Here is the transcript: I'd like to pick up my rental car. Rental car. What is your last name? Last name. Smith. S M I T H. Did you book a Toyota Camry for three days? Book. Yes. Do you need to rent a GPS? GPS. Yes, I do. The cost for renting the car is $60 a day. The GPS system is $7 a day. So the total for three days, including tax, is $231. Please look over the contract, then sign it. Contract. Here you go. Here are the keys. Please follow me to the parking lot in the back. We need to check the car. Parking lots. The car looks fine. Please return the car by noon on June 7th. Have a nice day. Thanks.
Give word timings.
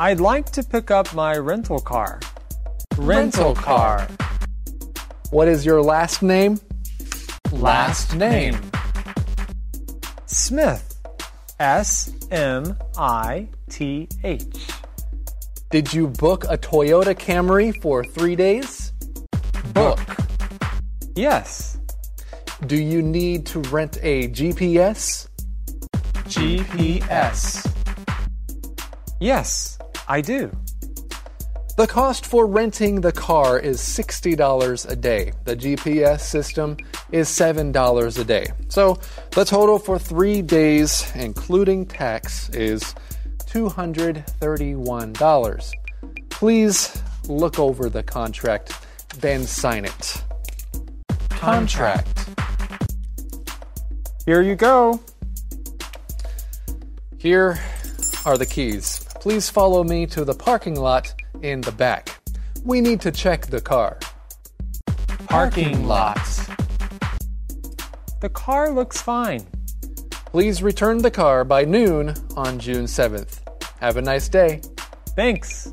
I'd 0.00 0.18
like 0.18 0.46
to 0.52 0.62
pick 0.62 0.90
up 0.90 1.12
my 1.12 1.36
rental 1.36 1.78
car. 1.78 2.20
Rental 2.96 3.54
car. 3.54 4.08
What 5.30 5.46
is 5.46 5.66
your 5.66 5.82
last 5.82 6.22
name? 6.22 6.58
Last 7.52 8.16
name. 8.16 8.58
Smith. 10.24 10.98
S 11.58 12.14
M 12.30 12.78
I 12.96 13.50
T 13.68 14.08
H. 14.24 14.68
Did 15.68 15.92
you 15.92 16.08
book 16.08 16.44
a 16.44 16.56
Toyota 16.56 17.14
Camry 17.14 17.78
for 17.82 18.02
three 18.02 18.36
days? 18.36 18.94
Book. 19.74 20.00
Yes. 21.14 21.78
Do 22.66 22.80
you 22.80 23.02
need 23.02 23.44
to 23.48 23.60
rent 23.68 23.98
a 24.00 24.28
GPS? 24.28 25.28
GPS. 26.24 27.70
Yes, 29.20 29.76
I 30.10 30.20
do. 30.22 30.50
The 31.76 31.86
cost 31.86 32.26
for 32.26 32.44
renting 32.44 33.00
the 33.00 33.12
car 33.12 33.60
is 33.60 33.78
$60 33.78 34.90
a 34.90 34.96
day. 34.96 35.30
The 35.44 35.54
GPS 35.54 36.22
system 36.22 36.78
is 37.12 37.28
$7 37.28 38.18
a 38.18 38.24
day. 38.24 38.46
So 38.68 38.98
the 39.30 39.44
total 39.44 39.78
for 39.78 40.00
three 40.00 40.42
days, 40.42 41.12
including 41.14 41.86
tax, 41.86 42.50
is 42.50 42.92
$231. 43.44 45.72
Please 46.28 47.02
look 47.28 47.60
over 47.60 47.88
the 47.88 48.02
contract, 48.02 48.72
then 49.20 49.44
sign 49.44 49.84
it. 49.84 50.24
Contract. 51.28 52.28
Here 54.26 54.42
you 54.42 54.56
go. 54.56 54.98
Here 57.16 57.60
are 58.26 58.36
the 58.36 58.46
keys. 58.46 59.06
Please 59.20 59.50
follow 59.50 59.84
me 59.84 60.06
to 60.06 60.24
the 60.24 60.32
parking 60.32 60.76
lot 60.76 61.14
in 61.42 61.60
the 61.60 61.72
back. 61.72 62.22
We 62.64 62.80
need 62.80 63.02
to 63.02 63.12
check 63.12 63.46
the 63.46 63.60
car. 63.60 63.98
Parking 65.26 65.86
lots. 65.86 66.48
The 68.22 68.30
car 68.30 68.70
looks 68.70 69.02
fine. 69.02 69.46
Please 70.24 70.62
return 70.62 70.98
the 70.98 71.10
car 71.10 71.44
by 71.44 71.66
noon 71.66 72.14
on 72.34 72.58
June 72.58 72.86
7th. 72.86 73.40
Have 73.80 73.98
a 73.98 74.02
nice 74.02 74.28
day. 74.28 74.62
Thanks. 75.16 75.70